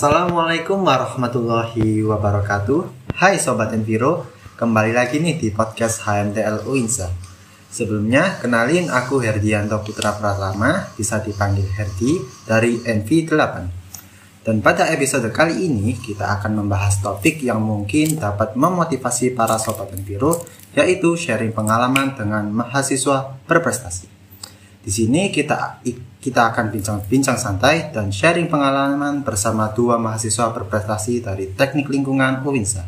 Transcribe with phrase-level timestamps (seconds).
[0.00, 3.12] Assalamualaikum warahmatullahi wabarakatuh.
[3.20, 7.12] Hai Sobat Enviro Kembali lagi nih di podcast HMTL Uinsa.
[7.68, 12.16] Sebelumnya, kenalin aku Herdianto Putra Pratama Bisa dipanggil Herdi
[12.48, 13.54] dari NV8
[14.40, 19.92] Dan pada episode kali ini kita akan membahas topik yang mungkin dapat memotivasi para Sobat
[19.92, 20.40] Enviro
[20.80, 24.09] Yaitu sharing pengalaman dengan mahasiswa berprestasi
[24.90, 25.86] di sini kita
[26.18, 32.82] kita akan bincang-bincang santai dan sharing pengalaman bersama dua mahasiswa berprestasi dari Teknik Lingkungan UINSA.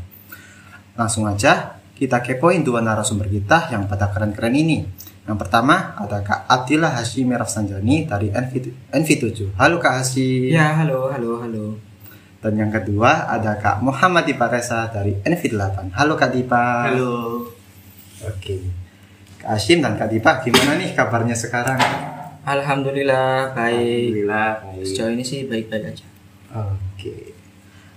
[0.98, 4.82] Langsung aja kita kepoin dua narasumber kita yang pada keren-keren ini.
[5.30, 8.52] Yang pertama ada Kak Abdillah Hashim Rafsanjani dari NV,
[8.90, 9.54] NV7.
[9.54, 10.50] Halo Kak Hashim.
[10.50, 11.78] Ya, halo, halo, halo.
[12.42, 15.94] Dan yang kedua ada Kak Muhammad Dipa Reza dari NV8.
[15.94, 16.90] Halo Kak Dipa.
[16.90, 17.46] Halo.
[18.26, 18.81] Oke.
[19.42, 21.74] Kak Hashim dan Kak Dipa, gimana nih kabarnya sekarang?
[22.46, 24.22] Alhamdulillah baik.
[24.22, 24.86] Alhamdulillah baik.
[24.86, 26.06] Sejauh ini sih baik-baik aja.
[26.54, 27.34] Oke.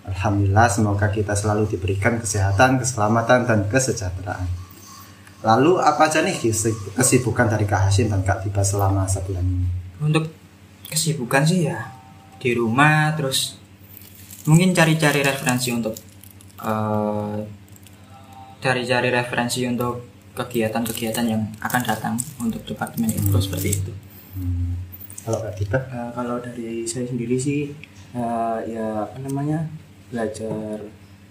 [0.09, 4.49] Alhamdulillah semoga kita selalu diberikan kesehatan, keselamatan, dan kesejahteraan.
[5.45, 6.33] Lalu apa aja nih
[6.97, 9.69] kesibukan dari Kak Hashim dan Kak Dipa selama sebulan ini?
[10.01, 10.33] Untuk
[10.89, 11.93] kesibukan sih ya
[12.41, 13.61] di rumah terus
[14.49, 15.93] mungkin cari-cari referensi untuk
[16.65, 17.37] uh,
[18.61, 23.39] cari-cari referensi untuk kegiatan-kegiatan yang akan datang untuk departemen itu hmm.
[23.41, 23.91] seperti itu.
[24.35, 24.75] Hmm.
[25.23, 25.79] Kalau Kak Dita?
[25.89, 27.71] Uh, kalau dari saya sendiri sih
[28.13, 29.65] uh, ya apa namanya
[30.11, 30.83] belajar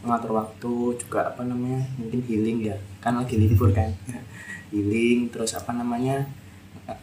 [0.03, 3.89] mengatur waktu juga apa namanya mungkin healing ya kan lagi libur kan
[4.75, 6.29] healing terus apa namanya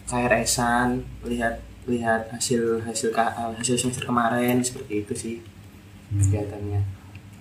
[0.06, 6.20] KRS-an lihat lihat hasil hasil hasil semester kemarin seperti itu sih hmm.
[6.22, 6.81] kegiatannya.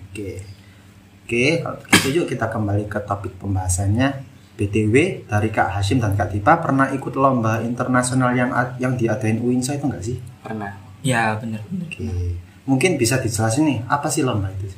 [0.09, 0.31] Oke.
[1.21, 4.30] Oke, kalau gitu yuk kita kembali ke topik pembahasannya
[4.61, 9.81] BTW dari Kak Hashim dan Kak Tipa pernah ikut lomba internasional yang yang diadain UINSA
[9.81, 10.17] itu enggak sih?
[10.45, 10.77] Pernah.
[11.01, 11.65] Ya benar.
[11.65, 12.05] Oke.
[12.69, 14.69] Mungkin bisa dijelasin nih apa sih lomba itu?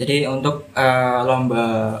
[0.00, 2.00] Jadi untuk uh, lomba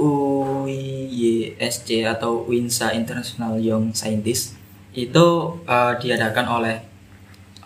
[0.00, 4.56] UISC atau UINSA International Young Scientist
[4.96, 5.26] itu
[5.68, 6.76] uh, diadakan oleh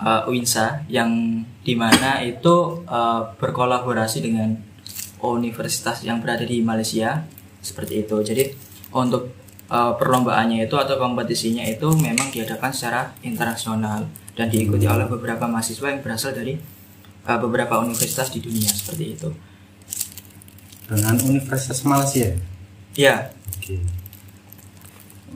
[0.03, 4.68] uh, UINSA yang di mana itu uh, berkolaborasi dengan
[5.23, 7.27] universitas yang berada di Malaysia
[7.63, 8.17] seperti itu.
[8.23, 8.45] Jadi
[8.95, 9.35] untuk
[9.69, 14.09] uh, perlombaannya itu atau kompetisinya itu memang diadakan secara internasional
[14.39, 16.55] dan diikuti oleh beberapa mahasiswa yang berasal dari
[17.27, 19.31] uh, beberapa universitas di dunia seperti itu.
[20.89, 22.33] Dengan Universitas Malaysia?
[22.97, 23.29] Ya.
[23.61, 23.77] Oke.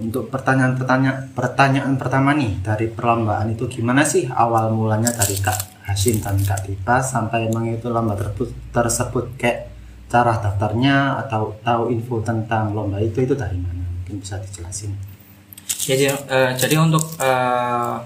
[0.01, 6.25] Untuk pertanyaan-pertanyaan pertanyaan pertama nih dari perlombaan itu gimana sih awal mulanya dari Kak Hashim
[6.25, 9.72] dan Kak Tipa sampai emang itu lomba tersebut, tersebut kayak
[10.13, 13.81] cara daftarnya atau tahu info tentang lomba itu itu dari mana?
[13.81, 14.93] Mungkin bisa dijelasin.
[15.65, 17.97] Jadi uh, jadi untuk uh,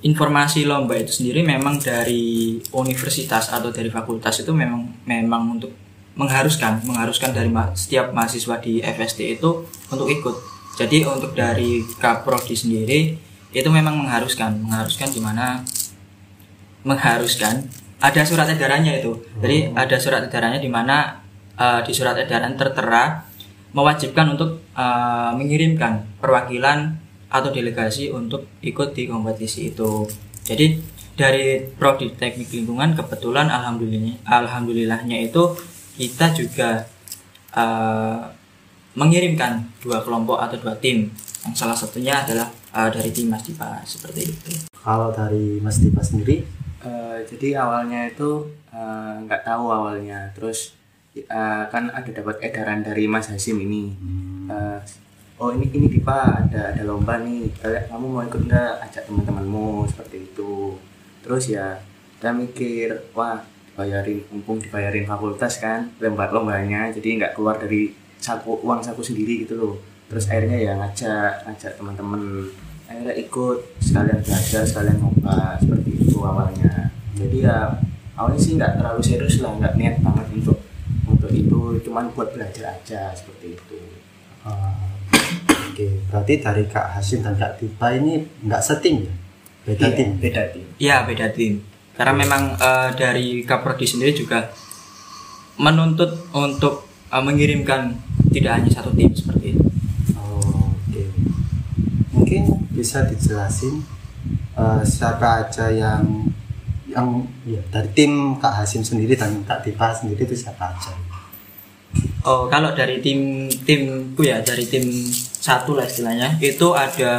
[0.00, 5.76] informasi lomba itu sendiri memang dari universitas atau dari fakultas itu memang memang untuk
[6.16, 10.36] mengharuskan mengharuskan dari ma setiap mahasiswa di FST itu untuk ikut.
[10.80, 13.12] Jadi untuk dari kaprodi sendiri
[13.52, 15.60] itu memang mengharuskan mengharuskan di mana?
[16.82, 19.12] Mengharuskan ada surat edarannya itu.
[19.42, 19.78] Jadi oh.
[19.78, 21.18] ada surat edarannya di mana
[21.58, 23.26] uh, di surat edaran tertera
[23.74, 26.96] mewajibkan untuk uh, mengirimkan perwakilan
[27.28, 30.08] atau delegasi untuk ikut di kompetisi itu.
[30.46, 30.80] Jadi
[31.18, 35.58] dari prodi teknik lingkungan kebetulan alhamdulillah alhamdulillahnya itu
[35.98, 36.86] kita juga
[37.58, 38.22] uh,
[38.94, 41.10] mengirimkan dua kelompok atau dua tim
[41.42, 44.50] yang salah satunya adalah uh, dari tim Mas Dipa seperti itu.
[44.78, 46.46] Kalau dari Mas Dipa sendiri
[46.78, 50.30] Uh, jadi awalnya itu eh, nggak uh, tahu awalnya.
[50.38, 50.78] Terus
[51.26, 53.90] uh, kan ada dapat edaran dari Mas Hasim ini.
[54.46, 54.78] Uh,
[55.42, 57.50] oh ini ini Dipa ada ada lomba nih.
[57.62, 58.72] Kamu mau ikut nggak?
[58.86, 60.78] Ajak teman-temanmu seperti itu.
[61.26, 61.82] Terus ya
[62.18, 63.42] kita mikir wah
[63.74, 66.94] dibayarin mumpung dibayarin fakultas kan lomba lombanya.
[66.94, 67.90] Jadi nggak keluar dari
[68.22, 69.74] saku uang saku sendiri gitu loh.
[70.06, 72.46] Terus akhirnya ya ngajak ngajak teman-teman
[72.88, 76.90] akhirnya ikut sekalian belajar sekalian ngobrol seperti itu awalnya.
[77.14, 77.76] Jadi ya
[78.16, 80.58] awalnya sih nggak terlalu serius lah nggak niat banget untuk
[81.04, 83.78] untuk itu cuman buat belajar aja seperti itu.
[84.42, 84.72] Uh,
[85.12, 86.00] oke okay.
[86.08, 89.14] berarti dari kak Hasim dan kak Tipa ini nggak setim ya?
[89.68, 90.08] Beda iya, tim?
[90.16, 90.66] beda tim.
[90.80, 91.52] Iya beda tim.
[91.92, 92.20] Karena hmm.
[92.24, 94.48] memang uh, dari Kaprodi sendiri juga
[95.60, 98.00] menuntut untuk uh, mengirimkan
[98.32, 99.68] tidak hanya satu tim seperti itu
[102.28, 103.82] mungkin bisa dijelasin
[104.54, 106.30] uh, siapa aja yang
[106.86, 110.94] yang ya, dari tim Kak Hasim sendiri dan Kak Tipa sendiri itu siapa aja?
[112.22, 114.86] Oh kalau dari tim timku ya dari tim
[115.42, 117.18] satu lah istilahnya itu ada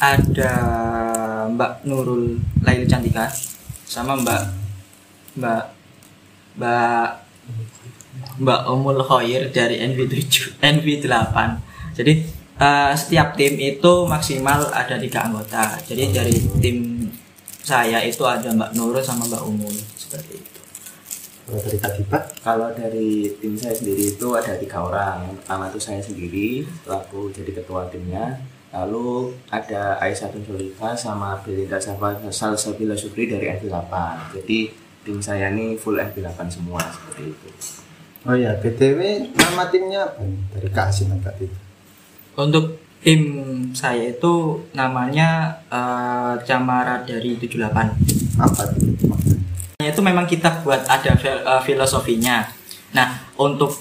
[0.00, 0.52] ada
[1.52, 3.28] Mbak Nurul Laili Cantika
[3.84, 4.42] sama Mbak
[5.36, 5.64] Mbak
[6.56, 7.08] Mbak
[8.38, 11.36] Mbak Umul Khoir dari NV7 NV8
[11.98, 16.78] jadi eh, setiap tim itu maksimal ada tiga anggota jadi dari tim
[17.62, 20.58] saya itu ada Mbak Nurul sama Mbak Umul seperti itu
[21.48, 25.24] Kalau dari Kak Dipa, Kalau dari tim saya sendiri itu ada tiga orang.
[25.24, 28.36] Yang pertama itu saya sendiri, selaku jadi ketua timnya.
[28.68, 33.92] Lalu ada Aisyah Sulika sama Belinda Safa Salsabila Supri dari NV8.
[34.36, 34.68] Jadi
[35.08, 37.48] tim saya ini full NV8 semua seperti itu.
[38.28, 40.20] oh ya BTW nama timnya apa?
[40.52, 41.67] Dari Kak Asin Kak Dipa.
[42.38, 43.22] Untuk tim
[43.74, 47.66] saya itu namanya eh, Camara dari 78.
[48.38, 48.62] Apa
[49.02, 49.42] maksudnya?
[49.78, 52.46] itu memang kita buat ada fil- eh, filosofinya.
[52.94, 53.74] Nah, untuk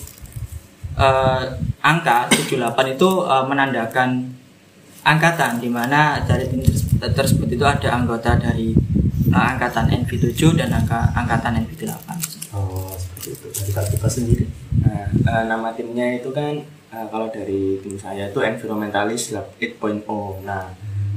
[0.98, 1.44] eh,
[1.82, 4.10] angka 78 itu eh, menandakan
[5.06, 8.74] angkatan di mana dari tim ters- tersebut itu ada anggota dari
[9.30, 12.10] eh, angkatan NV7 dan angka angkatan NV8.
[12.58, 13.48] Oh seperti itu.
[13.54, 14.46] Dari Kak Dipa sendiri.
[14.82, 16.58] Nah, eh, nama timnya itu kan
[16.98, 20.42] eh, kalau dari tim saya itu Environmentalist Lab 8.0.
[20.42, 20.66] Nah,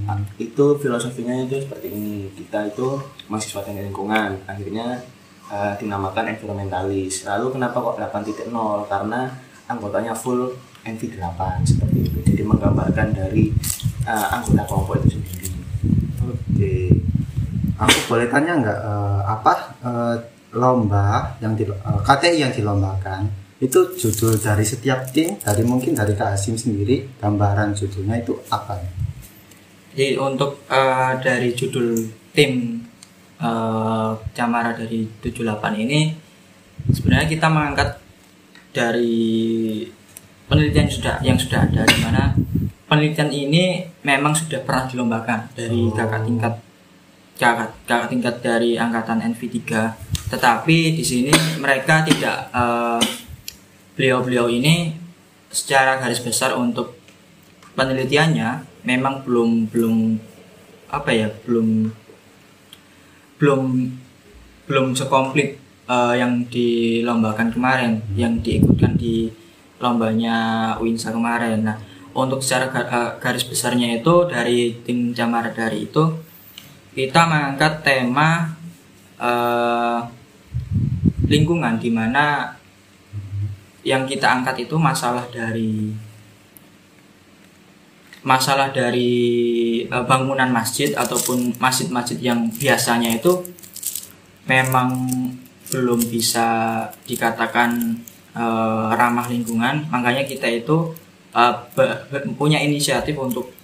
[0.05, 2.29] ah, itu filosofinya itu seperti ini.
[2.37, 3.01] Kita itu
[3.33, 4.45] mahasiswa teknik lingkungan.
[4.45, 5.01] Akhirnya
[5.49, 7.25] eh, dinamakan environmentalis.
[7.25, 8.53] Lalu kenapa kok 8.0?
[8.87, 9.33] Karena
[9.71, 10.53] anggotanya full
[10.85, 12.19] NV8 seperti itu.
[12.29, 13.49] Jadi menggambarkan dari
[14.05, 15.49] eh, anggota kelompok itu sendiri.
[16.21, 16.75] Oke.
[17.81, 20.17] Aku boleh tanya nggak eh, apa eh,
[20.53, 26.17] lomba yang di eh, KTI yang dilombakan itu judul dari setiap tim dari mungkin dari
[26.17, 28.81] Kak Asim sendiri gambaran judulnya itu apa?
[29.93, 32.81] Jadi untuk eh, dari judul tim
[33.37, 36.17] eh, Camara dari 78 ini
[36.89, 38.01] sebenarnya kita mengangkat
[38.73, 39.85] dari
[40.49, 42.33] penelitian yang sudah yang sudah ada di mana
[42.89, 45.93] penelitian ini memang sudah pernah dilombakan dari Oh.
[45.93, 46.55] kakak tingkat
[47.37, 49.61] kakak, kakak tingkat dari angkatan NV3
[50.33, 53.29] tetapi di sini mereka tidak eh,
[54.01, 54.97] beliau-beliau ini
[55.53, 56.97] secara garis besar untuk
[57.77, 60.17] penelitiannya memang belum belum
[60.89, 61.93] apa ya belum
[63.37, 63.63] belum
[64.65, 69.29] belum sekomplit eh, yang dilombakan kemarin yang diikutkan di
[69.77, 71.69] lombanya Winsa kemarin.
[71.69, 71.77] Nah
[72.17, 76.09] untuk secara eh, garis besarnya itu dari tim Jamara dari itu
[76.97, 78.57] kita mengangkat tema
[79.21, 80.01] eh,
[81.29, 82.57] lingkungan di mana
[83.81, 85.93] yang kita angkat itu masalah dari
[88.21, 89.13] masalah dari
[89.89, 93.41] eh, bangunan masjid ataupun masjid-masjid yang biasanya itu
[94.45, 95.09] memang
[95.73, 96.49] belum bisa
[97.09, 97.97] dikatakan
[98.37, 99.89] eh, ramah lingkungan.
[99.89, 100.93] Makanya kita itu
[101.77, 102.01] be-
[102.37, 103.57] punya inisiatif untuk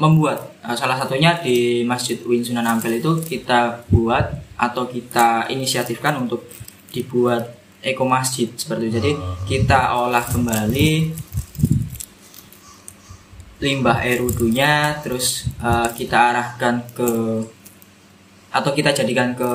[0.00, 6.16] membuat eh, salah satunya di Masjid Win Sunan Ampel itu kita buat atau kita inisiatifkan
[6.16, 6.48] untuk
[6.92, 8.94] dibuat eko masjid seperti itu.
[8.96, 9.12] Jadi
[9.50, 10.90] kita olah kembali
[13.62, 17.10] limbah air wudhunya terus eh, kita arahkan ke
[18.52, 19.52] atau kita jadikan ke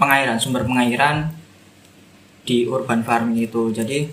[0.00, 1.30] pengairan sumber pengairan
[2.44, 4.08] di urban farming itu jadi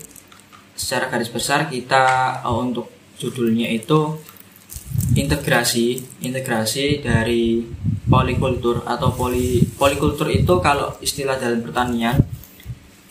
[0.76, 4.20] secara garis besar kita eh, untuk judulnya itu
[5.16, 7.64] integrasi integrasi dari
[8.04, 12.20] polikultur atau poli polikultur itu kalau istilah dalam pertanian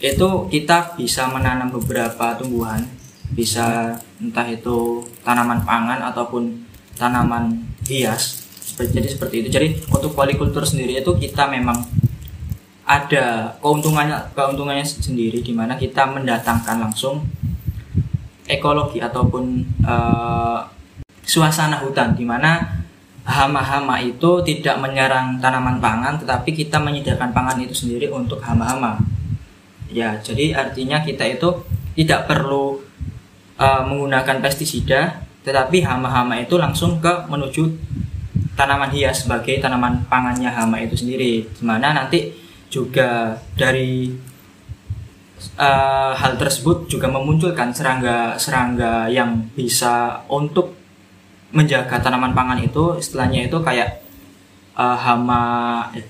[0.01, 2.81] itu kita bisa menanam beberapa tumbuhan.
[3.31, 6.65] Bisa entah itu tanaman pangan ataupun
[6.97, 8.49] tanaman hias.
[8.59, 9.49] Seperti- jadi seperti itu.
[9.53, 11.77] Jadi untuk polikultur sendiri itu kita memang
[12.81, 17.23] ada keuntungannya keuntungannya sendiri di mana kita mendatangkan langsung
[18.49, 20.59] ekologi ataupun eh,
[21.23, 22.81] suasana hutan di mana
[23.23, 28.97] hama-hama itu tidak menyerang tanaman pangan tetapi kita menyediakan pangan itu sendiri untuk hama-hama
[29.91, 32.79] ya jadi artinya kita itu tidak perlu
[33.59, 37.65] uh, menggunakan pestisida tetapi hama-hama itu langsung ke menuju
[38.53, 41.49] tanaman hias sebagai tanaman pangannya hama itu sendiri.
[41.49, 42.29] Di mana nanti
[42.69, 44.13] juga dari
[45.57, 50.77] uh, hal tersebut juga memunculkan serangga-serangga yang bisa untuk
[51.57, 53.01] menjaga tanaman pangan itu.
[53.01, 54.05] Istilahnya itu kayak
[54.77, 55.43] uh, hama
[55.97, 56.05] eh,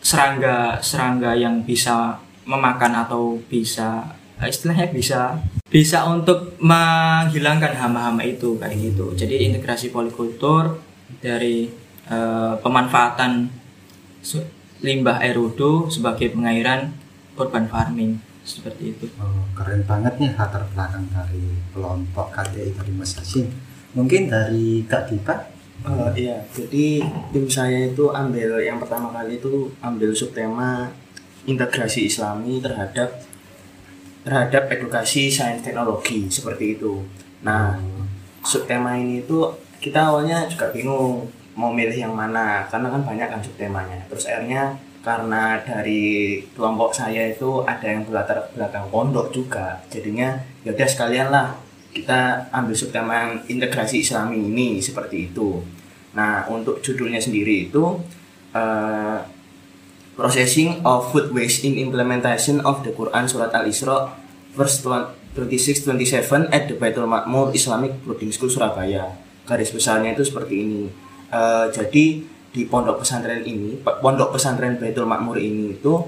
[0.00, 5.38] serangga serangga yang bisa memakan atau bisa eh, istilahnya bisa
[5.70, 9.14] bisa untuk menghilangkan hama-hama itu kayak gitu.
[9.14, 10.80] Jadi integrasi polikultur
[11.22, 11.70] dari
[12.10, 13.48] eh, pemanfaatan
[14.80, 16.92] limbah air wudhu sebagai pengairan
[17.36, 19.06] urban farming seperti itu.
[19.20, 23.52] Oh, keren banget nih latar belakang dari kelompok KTI dari Mas Hasim.
[23.92, 25.36] Mungkin dari Kak Dipa?
[25.80, 27.00] Eh, iya, jadi
[27.32, 30.92] tim saya itu ambil yang pertama kali itu ambil subtema
[31.48, 33.24] integrasi Islami terhadap
[34.20, 37.00] terhadap edukasi sains teknologi seperti itu.
[37.40, 37.80] Nah,
[38.44, 39.48] subtema ini itu
[39.80, 41.24] kita awalnya juga bingung
[41.56, 44.04] mau milih yang mana karena kan banyak kan subtemanya.
[44.12, 50.76] Terus akhirnya karena dari kelompok saya itu ada yang berlatar belakang pondok juga, jadinya ya
[50.76, 51.56] udah sekalian lah
[51.90, 55.64] kita ambil subtema yang integrasi Islami ini seperti itu.
[56.12, 57.96] Nah, untuk judulnya sendiri itu
[58.52, 59.18] eh,
[60.20, 64.12] Processing of Food Waste in Implementation of the Quran Surat Al-Isra
[64.52, 69.16] verse 26-27 at the Baitul Makmur Islamic Boarding School Surabaya.
[69.48, 70.84] Garis besarnya itu seperti ini.
[71.32, 72.04] Eh, jadi
[72.52, 76.04] di pondok pesantren ini, pondok pesantren Baitul Makmur ini itu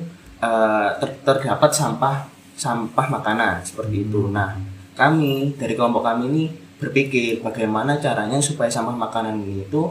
[1.00, 4.28] ter- terdapat sampah sampah makanan seperti itu.
[4.28, 4.58] Nah,
[4.92, 6.44] kami dari kelompok kami ini
[6.76, 9.88] berpikir bagaimana caranya supaya sampah makanan ini itu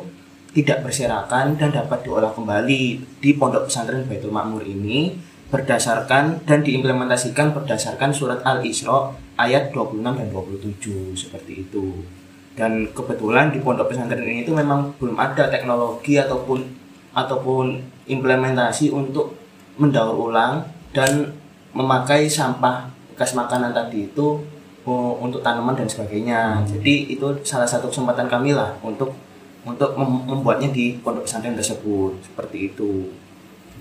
[0.52, 2.84] tidak berserakan dan dapat diolah kembali
[3.24, 5.16] di pondok pesantren Baitul Makmur ini
[5.52, 12.04] berdasarkan dan diimplementasikan berdasarkan surat Al-Isra ayat 26 dan 27 seperti itu.
[12.56, 16.68] Dan kebetulan di pondok pesantren ini itu memang belum ada teknologi ataupun
[17.12, 19.36] ataupun implementasi untuk
[19.80, 21.32] mendaur ulang dan
[21.72, 24.40] memakai sampah bekas makanan tadi itu
[24.84, 26.64] uh, untuk tanaman dan sebagainya.
[26.68, 29.16] Jadi itu salah satu kesempatan kami lah untuk
[29.62, 33.14] untuk mem- membuatnya di pondok pesantren tersebut seperti itu.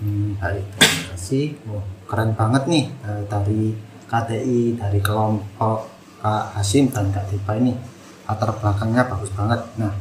[0.01, 1.45] Hmm, baik, terima kasih.
[1.69, 3.73] Oh, keren banget nih eh, dari
[4.09, 5.87] KTI, dari kelompok
[6.21, 7.73] Kak Hasim dan Kak Dipa ini
[8.29, 9.61] latar belakangnya bagus banget.
[9.81, 9.93] Nah,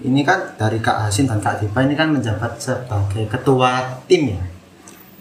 [0.00, 4.42] ini kan dari Kak Hasim dan Kak Dipa ini kan menjabat sebagai ketua tim ya.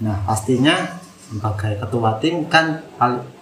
[0.04, 2.86] Nah, pastinya sebagai ketua tim kan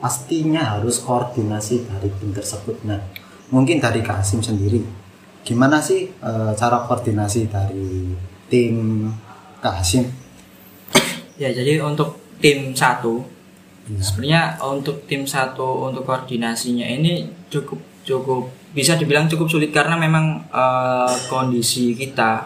[0.01, 2.81] pastinya harus koordinasi dari tim tersebut.
[2.88, 3.00] Nah,
[3.53, 4.81] mungkin dari Kak Hasim sendiri,
[5.41, 8.13] gimana sih eh, cara koordinasi dari
[8.51, 9.07] tim
[9.62, 10.05] Kak Hasim?
[11.38, 13.25] Ya, jadi untuk tim satu
[13.89, 13.98] Iya.
[13.98, 20.45] sebenarnya untuk tim satu untuk koordinasinya ini cukup cukup bisa dibilang cukup sulit karena memang
[20.48, 22.45] eh, kondisi kita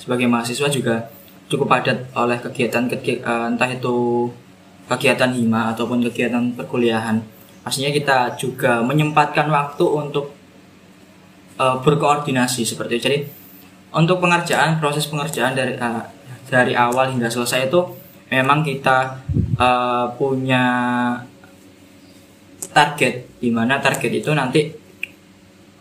[0.00, 1.04] sebagai mahasiswa juga
[1.52, 4.26] cukup padat oleh kegiatan kegiatan entah itu
[4.88, 7.20] kegiatan hima ataupun kegiatan perkuliahan
[7.60, 10.32] pastinya kita juga menyempatkan waktu untuk
[11.60, 13.04] eh, berkoordinasi seperti itu.
[13.04, 13.18] Jadi
[13.92, 16.02] untuk pengerjaan proses pengerjaan dari eh,
[16.48, 17.80] dari awal hingga selesai itu
[18.32, 19.20] memang kita
[19.60, 20.64] eh, punya
[22.70, 24.72] target di mana target itu nanti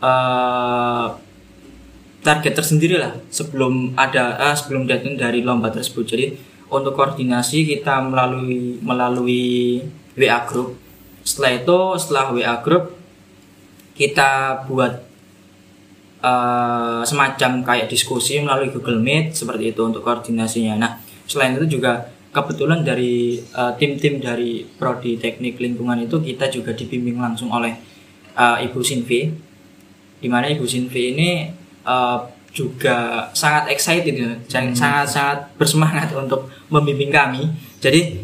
[0.04, 1.08] eh,
[2.20, 6.06] target tersendiri lah sebelum ada eh, sebelum datang dari lomba tersebut.
[6.06, 6.26] Jadi
[6.70, 9.82] untuk koordinasi kita melalui melalui
[10.14, 10.78] WA group.
[11.26, 12.94] Setelah itu setelah WA group
[13.98, 15.09] kita buat
[16.20, 20.76] eh, semacam kayak diskusi melalui Google Meet seperti itu untuk koordinasinya.
[20.76, 20.92] Nah,
[21.26, 27.18] selain itu juga kebetulan dari eh, tim-tim dari prodi teknik lingkungan itu kita juga dibimbing
[27.18, 27.74] langsung oleh
[28.38, 29.32] eh, Ibu Sinvi,
[30.20, 31.30] di mana Ibu Sinvi ini
[31.84, 37.50] eh, juga sangat excited, ya, sangat sangat bersemangat untuk membimbing kami.
[37.80, 38.20] Jadi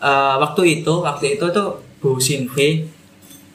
[0.00, 2.86] eh, waktu itu waktu itu tuh Bu Sinvi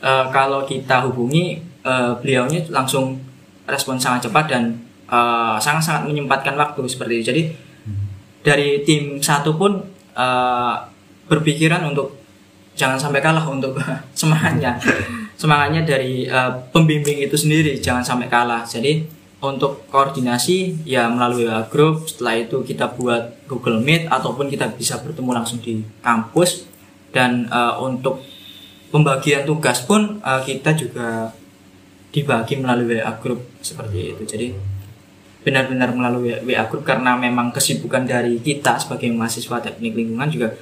[0.01, 3.30] eh, kalau kita hubungi eh, beliaunya langsung
[3.71, 4.63] respon sangat cepat dan
[5.07, 7.25] eh, sangat-sangat menyempatkan waktu seperti itu.
[7.31, 7.43] Jadi
[8.43, 9.79] dari tim satu pun
[10.13, 10.75] eh,
[11.31, 12.19] berpikiran untuk
[12.75, 13.79] jangan sampai kalah untuk
[14.19, 14.75] semangatnya
[15.41, 18.61] semangatnya dari eh, pembimbing itu sendiri jangan sampai kalah.
[18.61, 24.69] Jadi untuk koordinasi ya melalui WA group setelah itu kita buat Google Meet ataupun kita
[24.77, 26.69] bisa bertemu langsung di kampus
[27.09, 28.21] dan eh, untuk
[28.93, 31.33] pembagian tugas pun eh, kita juga
[32.11, 34.23] dibagi melalui WA group seperti itu.
[34.27, 34.47] Jadi
[35.41, 40.53] benar-benar melalui WA group karena memang kesibukan dari kita sebagai mahasiswa teknik lingkungan juga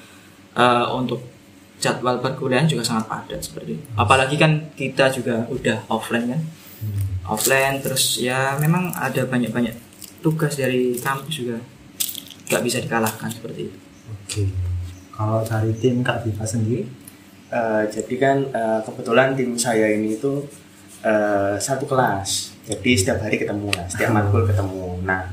[0.56, 1.26] eh, untuk
[1.80, 3.86] jadwal perkuliahan juga sangat padat seperti itu.
[4.00, 6.42] Apalagi kan kita juga udah offline kan,
[7.28, 9.76] offline terus ya memang ada banyak-banyak
[10.20, 11.58] tugas dari kampus juga
[12.50, 13.78] nggak bisa dikalahkan seperti itu.
[14.10, 14.44] Oke.
[15.20, 16.88] Kalau dari tim Kak Diva sendiri,
[17.50, 20.46] Eh, jadi kan eh, kebetulan tim saya ini itu
[21.04, 22.56] eh, satu kelas.
[22.70, 25.02] Jadi setiap hari ketemu lah setiap matkul ketemu.
[25.04, 25.26] Nah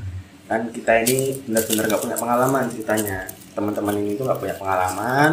[0.47, 3.19] kan kita ini benar-benar nggak punya pengalaman ceritanya.
[3.53, 5.31] Teman-teman ini tuh nggak punya pengalaman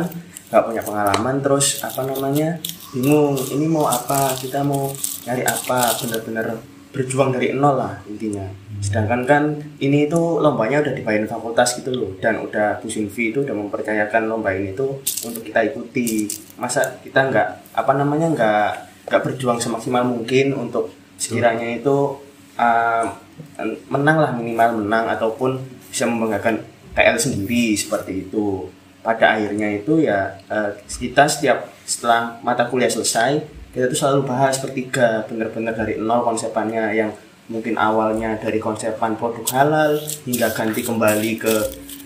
[0.54, 2.62] nggak punya pengalaman terus apa namanya
[2.94, 4.36] bingung ini mau apa?
[4.38, 4.92] Kita mau
[5.26, 5.98] nyari apa?
[5.98, 6.46] Benar-benar
[6.94, 8.46] berjuang dari nol lah intinya.
[8.78, 9.42] Sedangkan kan
[9.82, 14.30] ini tuh lombanya udah dibayarin fakultas gitu loh dan udah Bu Sinvi itu udah mempercayakan
[14.30, 16.30] lomba ini tuh untuk kita ikuti.
[16.54, 18.70] Masa kita nggak apa namanya nggak
[19.04, 22.18] nggak berjuang semaksimal mungkin untuk sekiranya itu
[22.56, 23.06] uh,
[23.92, 26.62] menang lah minimal menang ataupun bisa membanggakan
[26.94, 28.70] KL sendiri seperti itu.
[29.04, 33.44] Pada akhirnya itu ya eh, kita setiap setelah mata kuliah selesai
[33.74, 37.10] kita tuh selalu bahas bertiga bener-bener dari nol konsepannya yang
[37.50, 41.54] mungkin awalnya dari konsepan produk halal hingga ganti kembali ke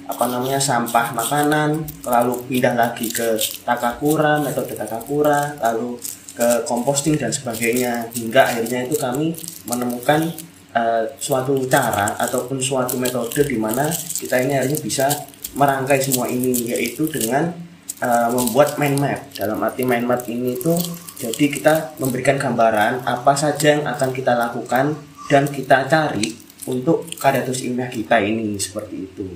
[0.09, 6.01] apa namanya sampah makanan lalu pindah lagi ke takakura metode takakura lalu
[6.39, 8.07] ke composting dan sebagainya.
[8.15, 9.35] Hingga akhirnya itu kami
[9.67, 10.31] menemukan
[10.71, 15.07] uh, suatu cara ataupun suatu metode di mana kita ini akhirnya bisa
[15.59, 17.51] merangkai semua ini yaitu dengan
[17.99, 19.21] uh, membuat mind map.
[19.35, 20.79] Dalam arti mind map ini tuh
[21.19, 24.95] jadi kita memberikan gambaran apa saja yang akan kita lakukan
[25.27, 26.31] dan kita cari
[26.71, 29.27] untuk kadatus ilmiah kita ini seperti itu.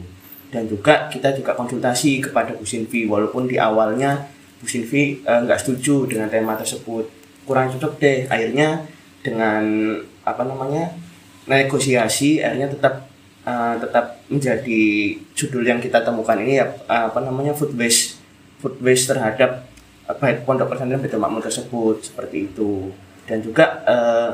[0.52, 2.62] Dan juga kita juga konsultasi kepada Bu
[3.08, 4.28] walaupun di awalnya
[4.62, 7.10] Bu Sinvi eh, nggak eh, setuju dengan tema tersebut.
[7.42, 8.30] Kurang cocok deh.
[8.30, 8.86] Akhirnya
[9.26, 9.62] dengan
[10.22, 10.94] apa namanya
[11.50, 13.10] negosiasi akhirnya tetap
[13.42, 14.82] uh, tetap menjadi
[15.34, 18.22] judul yang kita temukan ini ya uh, apa namanya food waste
[18.62, 19.66] food waste terhadap
[20.06, 20.14] uh,
[20.46, 22.94] pondok pesantren Betul Makmur tersebut seperti itu.
[23.26, 24.30] Dan juga uh,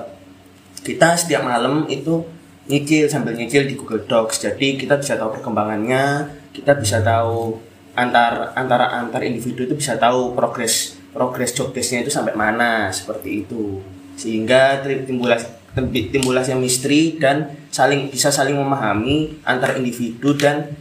[0.84, 2.24] kita setiap malam itu
[2.68, 4.44] nyicil sambil nyicil di Google Docs.
[4.44, 7.56] Jadi kita bisa tahu perkembangannya kita bisa tahu
[7.98, 13.42] antar antara antar individu itu bisa tahu progres progres job nya itu sampai mana seperti
[13.42, 13.82] itu.
[14.14, 15.38] Sehingga timbulah
[15.84, 20.74] timbulnya misteri dan saling bisa saling memahami antar individu dan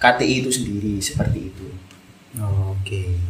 [0.00, 1.66] KTI itu sendiri seperti itu.
[2.70, 3.20] Oke,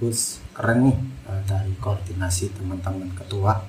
[0.00, 0.96] bagus, keren nih
[1.28, 3.60] eh, dari koordinasi teman-teman ketua.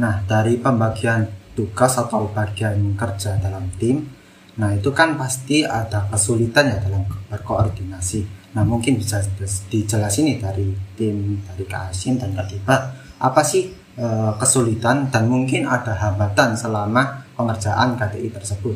[0.00, 4.08] Nah, dari pembagian tugas atau bagian kerja dalam tim,
[4.58, 8.50] nah itu kan pasti ada kesulitan ya dalam berkoordinasi.
[8.58, 9.22] Nah, mungkin bisa
[9.70, 10.66] dijelasin nih dari
[10.98, 12.76] tim dari Kak Asim dan Kak Tiba,
[13.20, 14.06] apa sih e,
[14.40, 18.74] kesulitan dan mungkin ada hambatan selama pengerjaan KTI tersebut?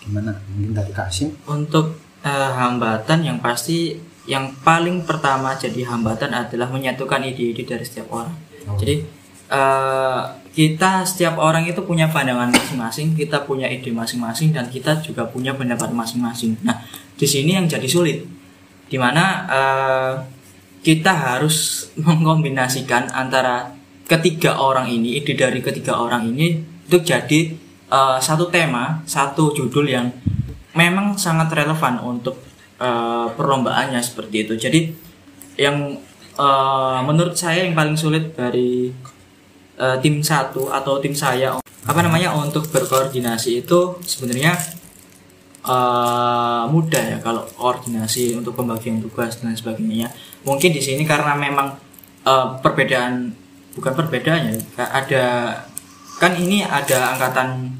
[0.00, 0.40] Gimana?
[0.54, 1.36] Mungkin dari Kak Asim?
[1.50, 8.08] Untuk e, hambatan yang pasti yang paling pertama jadi hambatan adalah menyatukan ide-ide dari setiap
[8.08, 8.32] orang.
[8.64, 8.80] Oh.
[8.80, 9.04] Jadi
[9.52, 10.22] uh,
[10.54, 15.50] kita setiap orang itu punya pandangan masing-masing, kita punya ide masing-masing dan kita juga punya
[15.50, 16.54] pendapat masing-masing.
[16.62, 16.78] Nah,
[17.18, 18.22] di sini yang jadi sulit,
[18.86, 20.12] di mana uh,
[20.86, 23.74] kita harus mengkombinasikan antara
[24.06, 27.50] ketiga orang ini, ide dari ketiga orang ini untuk jadi
[27.90, 30.06] uh, satu tema, satu judul yang
[30.78, 32.38] memang sangat relevan untuk
[32.78, 34.54] uh, perlombaannya seperti itu.
[34.54, 34.80] Jadi
[35.58, 35.98] yang
[36.38, 38.94] uh, menurut saya yang paling sulit dari
[39.78, 44.56] uh, tim satu atau tim saya apa namanya untuk berkoordinasi itu sebenarnya
[45.68, 50.08] uh, mudah ya kalau koordinasi untuk pembagian tugas dan sebagainya.
[50.44, 51.76] Mungkin di sini karena memang
[52.24, 53.36] uh, perbedaan
[53.74, 54.56] bukan perbedaan ya
[54.86, 55.24] ada
[56.22, 57.74] kan ini ada angkatan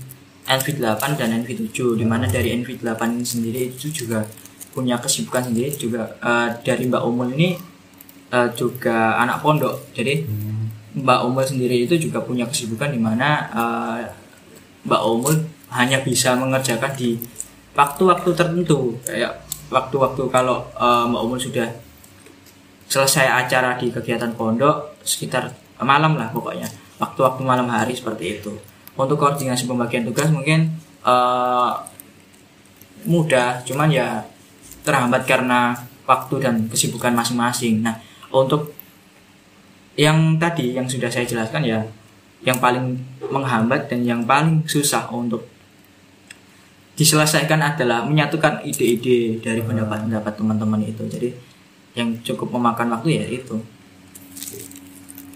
[0.44, 4.26] NV8 dan NV7 di mana dari NV8 ini sendiri itu juga
[4.74, 7.57] punya kesibukan sendiri juga uh, dari Mbak Umul ini
[8.35, 9.94] uh, juga anak pondok.
[9.96, 10.53] Jadi hmm
[10.94, 13.98] Mbak Umul sendiri itu juga punya kesibukan di mana uh,
[14.87, 15.37] Mbak Umul
[15.74, 17.18] hanya bisa mengerjakan di
[17.74, 18.94] waktu-waktu tertentu.
[19.02, 19.42] Kayak
[19.74, 21.66] waktu-waktu kalau uh, Mbak Umul sudah
[22.87, 25.50] selesai acara di kegiatan pondok sekitar
[25.83, 26.70] malam lah pokoknya.
[27.02, 28.54] Waktu-waktu malam hari seperti itu.
[28.94, 31.74] Untuk koordinasi pembagian tugas mungkin uh,
[33.02, 33.66] mudah.
[33.66, 34.22] Cuman ya
[34.87, 35.74] terhambat karena
[36.07, 37.83] waktu dan kesibukan masing-masing.
[37.83, 37.98] Nah
[38.30, 38.84] untuk
[39.94, 41.80] yang tadi yang sudah saya jelaskan ya
[42.44, 45.48] yang paling menghambat dan yang paling susah untuk
[46.94, 49.68] diselesaikan adalah menyatukan ide-ide dari hmm.
[49.72, 51.02] pendapat-pendapat teman-teman itu.
[51.11, 51.28] Jadi
[51.98, 53.57] yang cukup memakan waktu ya itu.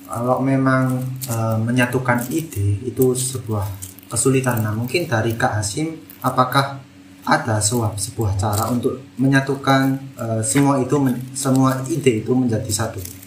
[0.09, 3.67] Kalau memang e, menyatukan ide itu sebuah
[4.09, 4.65] kesulitan.
[4.65, 6.81] Nah mungkin dari Kak Hasim apakah
[7.29, 10.97] ada sebuah sebuah cara untuk menyatukan e, semua itu
[11.35, 13.18] semua ide itu menjadi satu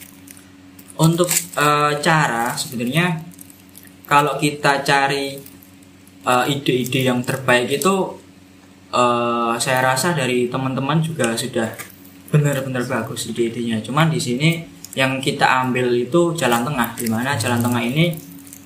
[1.02, 3.26] untuk uh, cara sebenarnya
[4.06, 5.40] kalau kita cari
[6.28, 8.20] eh, ide-ide yang terbaik itu
[8.92, 11.72] uh, saya rasa dari teman-teman juga sudah
[12.28, 13.80] benar-benar bagus ide-idenya.
[13.80, 14.68] Cuman di sini
[15.00, 18.12] yang kita ambil itu jalan tengah, di mana jalan tengah ini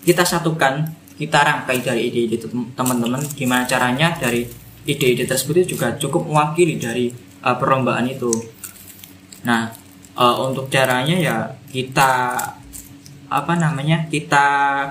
[0.02, 2.42] kita satukan, kita rangkai dari ide-ide
[2.74, 3.22] teman-teman.
[3.38, 4.50] Gimana caranya dari
[4.90, 7.14] ide-ide tersebut itu juga cukup mewakili dari
[7.46, 8.34] uh, perlombaan itu.
[9.46, 9.70] Nah,
[10.18, 11.36] uh, untuk caranya ya
[11.76, 12.12] kita
[13.28, 14.46] apa namanya kita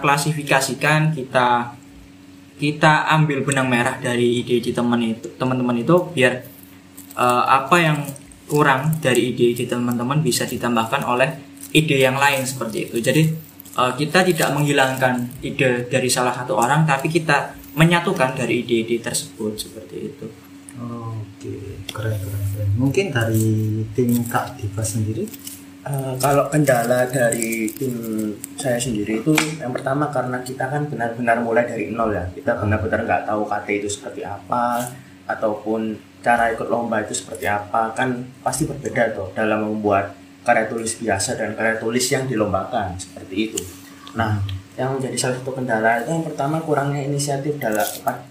[0.04, 1.72] klasifikasikan kita
[2.60, 6.44] kita ambil benang merah dari ide-ide teman itu teman-teman itu biar
[7.16, 7.98] uh, apa yang
[8.44, 11.30] kurang dari ide-ide teman-teman bisa ditambahkan oleh
[11.74, 12.96] ide yang lain seperti itu.
[13.02, 13.22] Jadi
[13.74, 19.58] eh, kita tidak menghilangkan ide dari salah satu orang tapi kita menyatukan dari ide-ide tersebut
[19.58, 20.26] seperti itu.
[20.78, 22.68] Oke, keren keren keren.
[22.78, 25.26] Mungkin dari tim Kak Diva sendiri
[25.84, 27.92] Eh, kalau kendala dari tim
[28.56, 32.24] saya sendiri itu yang pertama karena kita kan benar-benar mulai dari nol ya.
[32.32, 34.80] Kita benar-benar nggak tahu KT itu seperti apa
[35.28, 35.92] ataupun
[36.24, 37.92] cara ikut lomba itu seperti apa.
[37.92, 43.52] Kan pasti berbeda tuh dalam membuat karya tulis biasa dan karya tulis yang dilombakan seperti
[43.52, 43.60] itu.
[44.16, 44.40] Nah
[44.80, 47.84] yang menjadi salah satu kendala itu yang pertama kurangnya inisiatif dalam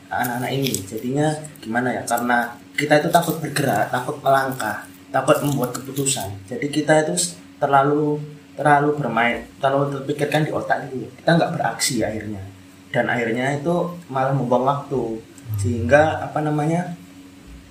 [0.09, 0.73] anak-anak ini.
[0.89, 1.29] Jadinya
[1.61, 2.01] gimana ya?
[2.01, 6.33] Karena kita itu takut bergerak takut melangkah takut membuat keputusan.
[6.49, 7.13] Jadi kita itu
[7.63, 8.19] terlalu
[8.59, 11.07] terlalu bermain terlalu terpikirkan di otak itu.
[11.23, 12.43] Kita nggak beraksi akhirnya.
[12.91, 13.73] Dan akhirnya itu
[14.11, 15.23] malah membuang waktu.
[15.57, 16.91] Sehingga apa namanya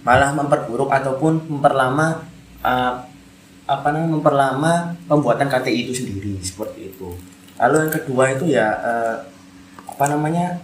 [0.03, 2.25] malah memperburuk ataupun memperlama
[2.65, 2.95] uh,
[3.69, 4.73] apa namanya memperlama
[5.07, 7.15] pembuatan KTI itu sendiri seperti itu.
[7.61, 9.17] Lalu yang kedua itu ya uh,
[9.87, 10.59] apa namanya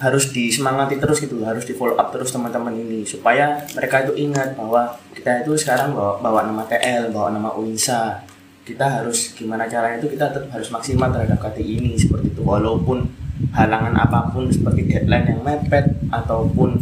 [0.00, 4.56] harus disemangati terus gitu harus di follow up terus teman-teman ini supaya mereka itu ingat
[4.56, 8.24] bahwa kita itu sekarang bawa, bawa nama TL bawa nama UINSA
[8.70, 12.42] kita harus gimana caranya itu kita tetap harus maksimal terhadap KTI ini seperti itu.
[12.46, 13.02] Walaupun
[13.50, 16.78] halangan apa pun seperti deadline yang mepet ataupun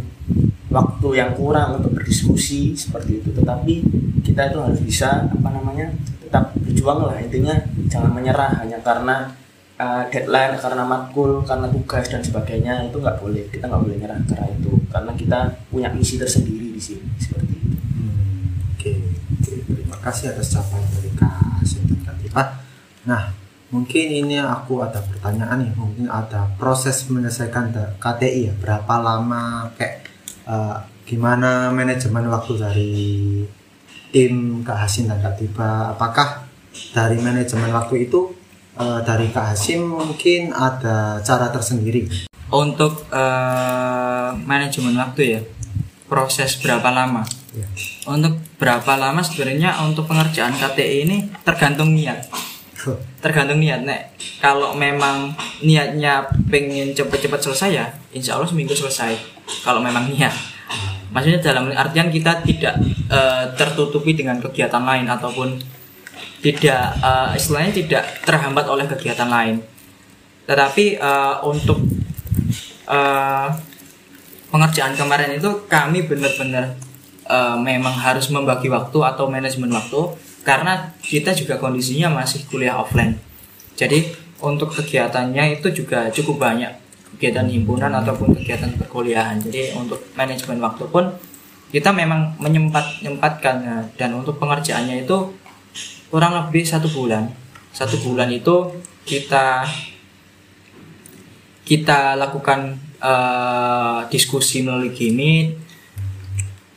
[0.69, 3.29] waktu yang kurang untuk berdiskusi seperti itu.
[3.33, 3.73] Tetapi
[4.21, 5.89] kita itu harus bisa apa namanya
[6.21, 7.17] tetap berjuang lah.
[7.17, 7.57] Intinya
[7.89, 8.61] jangan menyerah.
[8.61, 9.33] Hanya karena
[9.81, 13.49] uh, deadline karena matkul karena tugas dan sebagainya itu nggak boleh.
[13.49, 14.71] Kita nggak boleh nyerah karena itu.
[14.93, 15.39] Karena kita
[15.73, 17.77] punya misi tersendiri di sini seperti itu.
[17.97, 18.93] Hmm, Oke,
[19.41, 19.53] oke.
[19.73, 21.08] terima kasih atas capaian dari
[22.19, 22.43] Diva.
[23.05, 23.29] Nah,
[23.69, 25.73] mungkin ini aku ada pertanyaan nih.
[25.77, 27.69] Mungkin ada proses menyelesaikan
[28.01, 28.53] KTI ya.
[28.57, 29.69] Berapa lama?
[29.77, 30.09] Kayak
[30.49, 32.93] eh, gimana manajemen waktu dari
[34.09, 35.93] tim Kak Hasim dan Kak Diva?
[35.93, 36.49] Apakah
[36.93, 38.33] dari manajemen waktu itu
[38.79, 42.29] eh, dari Kak Hasim mungkin ada cara tersendiri?
[42.49, 45.41] untuk eh, manajemen waktu ya
[46.09, 47.65] proses berapa lama Ya.
[48.09, 52.25] Untuk berapa lama sebenarnya untuk pengerjaan KTI ini tergantung niat.
[53.21, 54.17] Tergantung niat nek.
[54.41, 59.13] Kalau memang niatnya pengen cepet-cepet selesai ya insya Allah seminggu selesai.
[59.61, 60.33] Kalau memang niat.
[61.09, 62.77] Maksudnya dalam artian kita tidak
[63.09, 65.57] eh, tertutupi dengan kegiatan lain ataupun
[66.39, 69.61] tidak eh, istilahnya tidak terhambat oleh kegiatan lain.
[70.45, 71.81] Tetapi eh, untuk
[72.89, 73.47] eh,
[74.49, 76.88] pengerjaan kemarin itu kami benar-benar
[77.29, 80.01] eh, memang harus membagi waktu atau manajemen waktu
[80.41, 83.15] karena kita juga kondisinya masih kuliah offline.
[83.77, 84.09] Jadi
[84.41, 86.71] untuk kegiatannya itu juga cukup banyak
[87.15, 89.43] kegiatan himpunan ataupun kegiatan perkuliahan.
[89.43, 91.11] Jadi untuk manajemen waktu pun
[91.69, 95.29] kita memang menyempat nyempatkan Nah, dan untuk pengerjaannya itu
[96.09, 97.29] kurang lebih satu bulan.
[97.69, 98.73] Satu bulan itu
[99.05, 99.67] kita
[101.67, 105.68] kita lakukan eh, diskusi melalui Gmeet,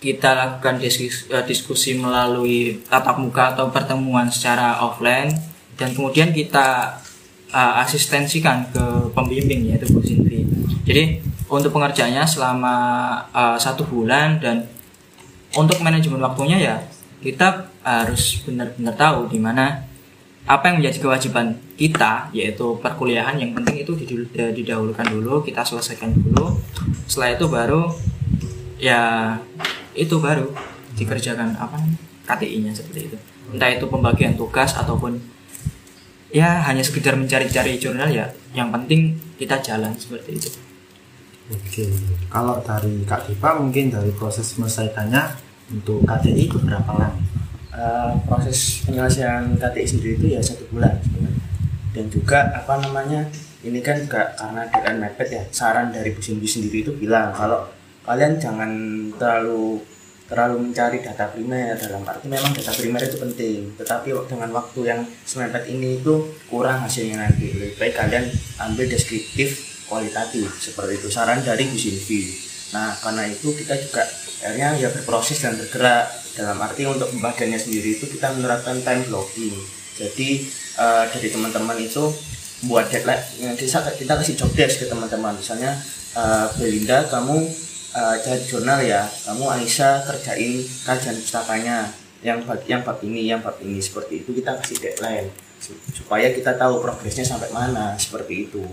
[0.02, 5.30] kita lakukan diskusi, eh, diskusi melalui tatap muka atau pertemuan secara offline,
[5.78, 6.98] dan kemudian kita
[7.54, 10.42] eh, asistensikan ke pembimbing yaitu Bu Sinti.
[10.82, 12.74] Jadi untuk pengerjaannya selama
[13.30, 14.66] eh, satu bulan dan
[15.54, 16.76] untuk manajemen waktunya ya
[17.22, 19.86] kita harus benar-benar tahu di mana
[20.42, 23.94] apa yang menjadi kewajiban kita yaitu perkuliahan yang penting itu
[24.34, 26.58] didahulukan dulu kita selesaikan dulu
[27.06, 27.82] setelah itu baru
[28.82, 29.38] ya
[29.92, 30.52] itu baru
[30.96, 31.76] dikerjakan apa
[32.28, 33.16] KTI-nya seperti itu.
[33.52, 35.18] Entah itu pembagian tugas ataupun
[36.32, 40.50] ya hanya sekedar mencari-cari jurnal ya yang penting kita jalan seperti itu.
[41.52, 41.84] Oke,
[42.32, 45.22] kalau dari Kak Diva mungkin dari proses menyelesaikannya
[45.74, 47.18] untuk KTI itu berapa lama?
[47.72, 51.44] Uh, proses penyelesaian KTI sendiri itu ya satu bulan sebenarnya.
[51.92, 53.28] Dan juga apa namanya
[53.62, 57.68] ini kan juga karena deadline mepet ya saran dari Bu Cindy sendiri itu bilang kalau
[58.02, 58.70] kalian jangan
[59.16, 59.78] terlalu
[60.32, 63.58] terlalu mencari data primer dalam arti memang data primer itu penting.
[63.76, 67.52] Tetapi dengan waktu yang semepet ini itu kurang hasilnya nanti.
[67.52, 68.24] Lebih baik kalian
[68.64, 71.08] ambil deskriptif kualitatif seperti itu.
[71.12, 74.00] Saran dari Bu Silvi nah karena itu kita juga
[74.40, 76.08] akhirnya ya berproses dan bergerak.
[76.32, 79.52] Dalam arti untuk pembagiannya sendiri itu kita menerapkan time blocking.
[80.00, 80.48] Jadi
[80.80, 82.08] eh, dari teman-teman itu
[82.64, 85.36] buat deadline yang kita, kita kasih job desk ke teman-teman.
[85.36, 85.76] Misalnya
[86.16, 87.36] eh, Belinda kamu
[87.94, 89.04] cari jurnal ya.
[89.28, 91.92] Kamu Aisyah kerjain kajian pustakanya
[92.24, 93.78] yang bab yang bab ini yang bab ini.
[93.78, 95.28] Seperti itu kita kasih deadline.
[95.60, 97.94] Su- supaya kita tahu progresnya sampai mana.
[98.00, 98.64] Seperti itu.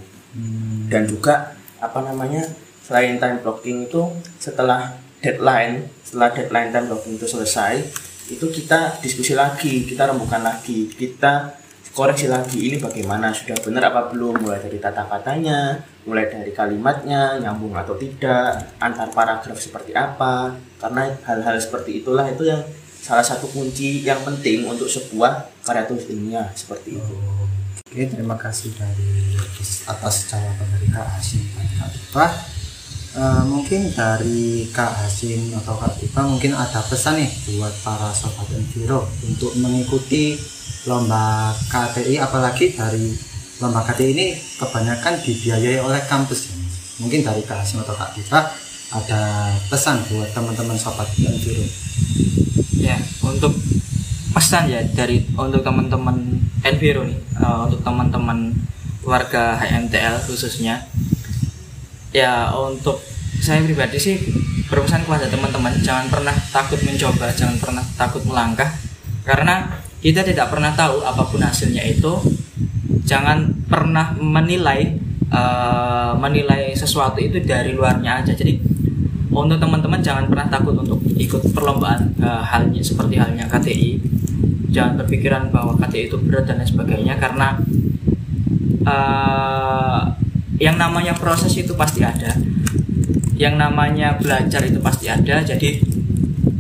[0.87, 2.45] Dan juga apa namanya
[2.85, 7.81] selain time blocking itu setelah deadline setelah deadline time blocking itu selesai
[8.29, 9.89] itu kita diskusi lagi.
[9.89, 10.85] Kita rembukan lagi.
[10.93, 11.49] Kita
[11.93, 13.33] koreksi lagi ini bagaimana?
[13.33, 14.41] Sudah benar apa belum?
[14.43, 20.57] Mulai dari tata katanya mulai dari kalimatnya nyambung atau tidak antar paragraf seperti apa?
[20.81, 22.61] Karena hal-hal seperti itulah itu yang
[22.99, 27.15] salah satu kunci yang penting untuk sebuah karya tulis ilmiah seperti itu.
[27.89, 29.33] Oke, terima kasih dari
[29.89, 31.49] atas jawaban dari Kak Hasim.
[33.19, 38.45] Eh, mungkin dari Kak Hasim atau Kak Tifa mungkin ada pesan nih buat para sobat
[38.53, 40.37] Enviro untuk mengikuti
[40.87, 43.11] lomba KTI apalagi dari
[43.59, 46.55] lomba KTI ini kebanyakan dibiayai oleh kampus ya.
[46.99, 48.51] Mungkin dari Kak Hasim atau Kak Tifa
[48.89, 51.63] ada pesan buat teman-teman sobat Enviro.
[52.79, 53.53] ya untuk
[54.33, 56.15] pesan ya dari untuk teman-teman
[56.63, 58.55] Enviro nih eh, untuk teman-teman
[59.03, 60.87] warga HMTL khususnya
[62.15, 62.99] ya untuk
[63.39, 64.15] saya pribadi sih
[64.67, 68.69] berpesan kepada teman-teman jangan pernah takut mencoba jangan pernah takut melangkah
[69.23, 72.13] karena kita tidak pernah tahu apa pun hasilnya itu.
[73.05, 74.95] Jangan pernah menilai
[75.29, 78.33] eh, menilai sesuatu itu dari luarnya aja.
[78.35, 78.59] Jadi
[79.29, 84.19] untuk teman-teman jangan pernah takut untuk ikut perlombaan eh, halnya seperti halnya KTI
[84.69, 87.57] jangan berpikiran bahwa KTI itu berat dan lain sebagainya karena
[88.85, 90.01] eh,
[90.59, 92.35] yang namanya proses itu pasti ada.
[93.39, 95.39] Yang namanya belajar itu pasti ada.
[95.39, 95.79] Jadi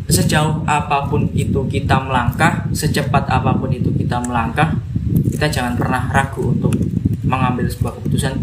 [0.09, 4.73] sejauh apa pun itu kita melangkah secepat apa pun itu kita melangkah
[5.29, 6.73] kita jangan pernah ragu untuk
[7.23, 8.33] mengambil sebuah keputusan.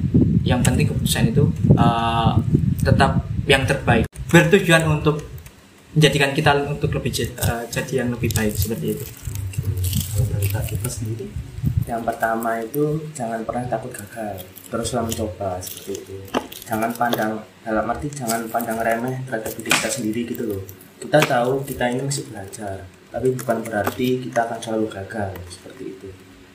[0.47, 2.33] Yang penting keputusan itu eh,
[2.87, 4.07] tetap yang terbaik.
[4.31, 5.27] Bertujuan untuk
[5.99, 9.05] menjadikan kita untuk lebih eh, jadi yang lebih baik seperti itu.
[10.17, 11.29] Kalau sendiri,
[11.85, 14.41] yang pertama itu jangan pernah takut gagal.
[14.71, 16.15] Teruslah mencoba seperti itu.
[16.65, 21.63] Jangan pandang dalam arti jangan pandang remeh terhadap diri kita sendiri gitu loh kita tahu
[21.63, 22.83] kita ini masih belajar
[23.17, 26.09] tapi bukan berarti kita akan selalu gagal seperti itu.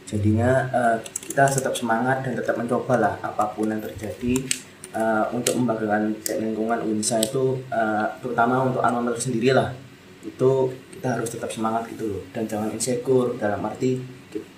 [0.05, 4.45] Jadinya eh, kita tetap semangat dan tetap mencoba lah apa pun yang terjadi
[4.93, 9.73] eh, untuk membanggakan lingkungan UNSA itu eh, terutama untuk mater sendiri lah.
[10.21, 12.21] Itu kita harus tetap semangat gitu loh.
[12.29, 13.97] Dan jangan insecure dalam arti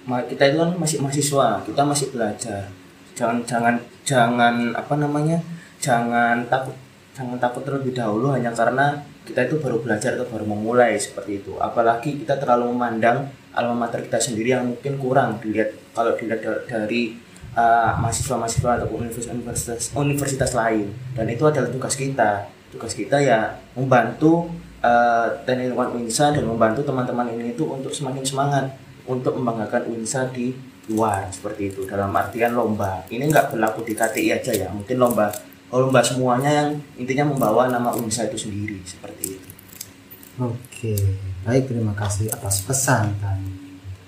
[0.03, 2.67] kita itu kan masih mahasiswa kita masih belajar.
[3.15, 5.39] Jangan jangan jangan apa namanya
[5.79, 6.75] jangan takut
[7.13, 11.55] jangan takut terlebih dahulu hanya karena kita itu baru belajar atau baru memulai seperti itu.
[11.61, 16.63] Apalagi kita terlalu memandang alma mater kita sendiri yang mungkin kurang dilihat kalau dilihat da-
[16.67, 17.15] dari
[17.55, 20.91] uh, mahasiswa-mahasiswa ataupun universitas universitas lain.
[21.15, 22.49] Dan itu adalah tugas kita.
[22.73, 24.49] Tugas kita ya membantu
[24.81, 28.73] uh, teknik lingkungan UNSA dan membantu teman-teman ini itu untuk semakin semangat
[29.05, 30.51] untuk membanggakan UNSA di
[30.91, 31.85] luar seperti itu.
[31.87, 33.05] Dalam artian lomba.
[33.07, 37.93] Ini nggak berlaku di KTI aja ya mungkin lomba lomba semuanya yang intinya membawa nama
[37.95, 39.49] UNSA itu sendiri seperti itu
[40.41, 40.97] Oke,
[41.45, 43.37] baik terima kasih atas pesan dan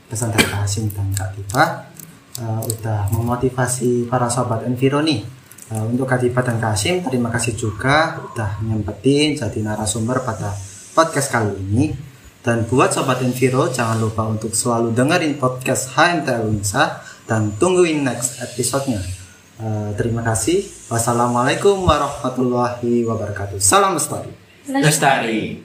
[0.10, 1.95] pesan Hasim dan Kak Tifa
[2.36, 5.23] Eh, udah memotivasi para sobat Enviro nih.
[5.71, 10.51] Eh, untuk Kak Tifa dan Kak Hasim terima kasih juga udah nyempetin jadi narasumber pada
[10.91, 11.95] podcast kali ini.
[12.43, 18.43] Dan buat sobat Enviro jangan lupa untuk selalu dengerin podcast HMTL Unsa dan tungguin next
[18.43, 18.99] episode-nya.
[19.55, 20.67] Eh, terima kasih.
[20.91, 23.55] Wassalamualaikum warahmatullahi wabarakatuh.
[23.63, 24.31] Salam lestari.
[24.65, 25.61] lestari